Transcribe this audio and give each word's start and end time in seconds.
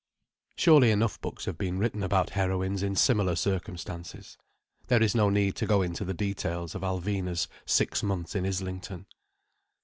Surely 0.55 0.89
enough 0.89 1.21
books 1.21 1.45
have 1.45 1.59
been 1.59 1.77
written 1.77 2.01
about 2.01 2.31
heroines 2.31 2.81
in 2.81 2.95
similar 2.95 3.35
circumstances. 3.35 4.35
There 4.87 4.99
is 5.03 5.13
no 5.13 5.29
need 5.29 5.55
to 5.57 5.67
go 5.67 5.83
into 5.83 6.03
the 6.03 6.15
details 6.15 6.73
of 6.73 6.81
Alvina's 6.81 7.47
six 7.67 8.01
months 8.01 8.33
in 8.33 8.43
Islington. 8.43 9.05